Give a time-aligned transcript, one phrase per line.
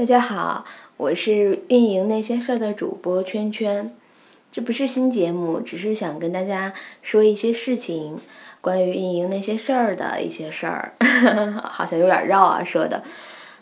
[0.00, 0.64] 大家好，
[0.96, 3.94] 我是运营那些事儿的主播圈圈。
[4.50, 6.72] 这不是新节目，只是想跟大家
[7.02, 8.16] 说一些事情，
[8.62, 10.94] 关于运营那些事儿的一些事儿，
[11.62, 13.02] 好像有点绕啊说的。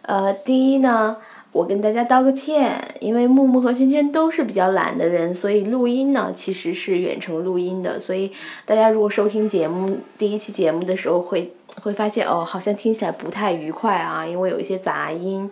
[0.02, 1.16] 呃，第一呢，
[1.50, 8.30] 我跟大家道个歉，因为木木和圈圈都是比较懒的人，所以录音呢其实是远程录音的，所以
[8.64, 11.52] 大家如果收听节目第一期节目的时候会
[11.82, 15.50] 会发现哦，好像听起来不太愉快啊，因为有一些杂音。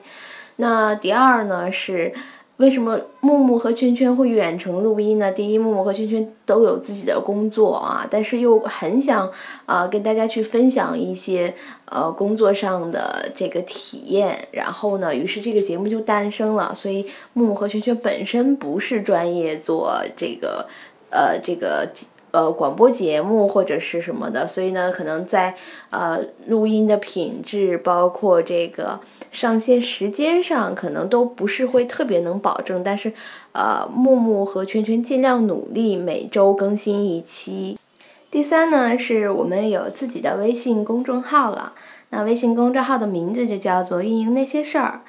[0.56, 2.12] 那第二呢是
[2.56, 5.30] 为什么木木和圈圈会远程录音呢？
[5.30, 9.30] 第一，木木和圈圈都有自己的工作啊，但是又很想
[9.66, 11.54] 啊跟大家去分享一些
[11.84, 16.72] 呃工作上的这个体验，然后呢，于是这个节目就诞生了。
[16.74, 20.66] 所以木木和圈圈本身不是专业做这个
[21.10, 21.88] 呃这个。
[22.32, 25.54] 呃，广播节目或者是什么的，所以呢，可能在
[25.90, 29.00] 呃录音的品质，包括这个
[29.32, 32.82] 上线时间上，可能都不是会特别能保证。
[32.84, 33.12] 但是，
[33.52, 37.78] 呃，木木和圈圈尽量努力，每周更新一期。
[38.30, 41.72] 第三呢，是我们有自己的微信公众号了。
[42.10, 45.00] 那微信公众号的名字就叫做“运营那些事儿”。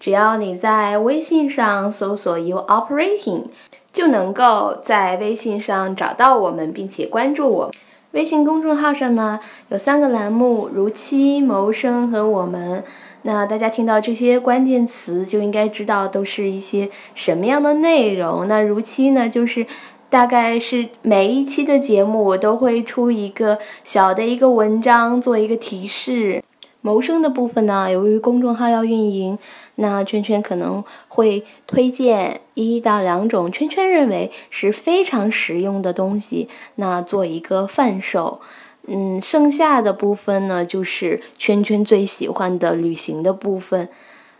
[0.00, 3.44] 只要你在微信上搜索 “you operating”。
[3.92, 7.70] 就能够在微信上找到我们，并且关注我。
[8.12, 12.84] 微信公众号上呢有三个栏目：如期、谋生和我们。
[13.22, 18.48] 那大家听到这些关键词，就应该知道都是一些什么样的内容。
[18.48, 19.66] 那如期呢，就是
[20.10, 26.42] 大概是每一期的节目，我都会出一个小的一个文章，做一个提示。
[26.82, 29.38] 谋生的部分呢，由于公众号要运营。
[29.76, 38.42] 那圈圈可能会推荐一到两种圈圈认为是非常实用的东西，那做一个贩售。
[38.86, 43.88] 嗯，剩下的部分呢，就是圈圈最喜欢的旅行的部分。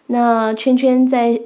[0.08, 1.40] 那圈圈在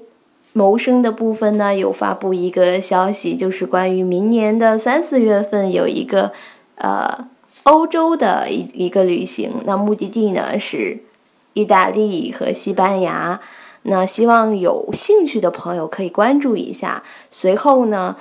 [0.53, 6.33] 谋生的部分呢，有发布一个消息，就是关于明年的三四月份有一个
[6.75, 7.29] 呃
[7.67, 11.01] 欧洲的一一个旅行，那目的地呢是
[11.53, 13.41] 意大利和西班牙。
[13.83, 17.03] 那希望有兴趣的朋友可以关注一下。
[17.33, 18.15] 随后呢，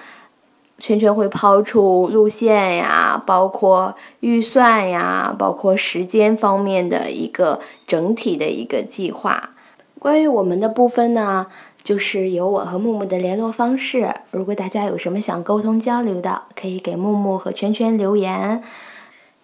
[0.80, 9.52] 圈圈会抛出路线呀，包括预算呀，包括时间方面的一个整体的一个计划。
[10.00, 11.46] 关于我们的部分呢，
[11.84, 14.12] 就是有我和木木的联络方式。
[14.32, 18.64] 如果大家有什么想沟通交流的，可以给木木和圈圈留言。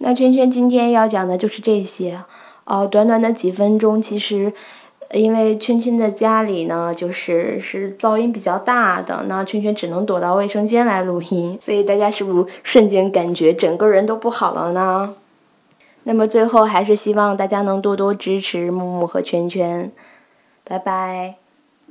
[0.02, 2.24] 那圈圈今天要讲的就是这些。
[2.66, 4.54] 哦，短短的几分钟，其实。
[5.14, 15.14] 因为圈圈的家里呢，就是是噪音比较大的，那圈圈只能躲到卫生间来录音，所以大家是不是瞬间感觉整个人都不好了呢？
[16.04, 19.92] 那么最后还是希望大家能多多支持木木和圈圈，
[20.64, 21.41] 拜拜。